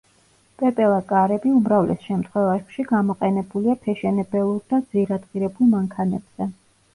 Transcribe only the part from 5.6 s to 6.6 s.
მანქანებზე.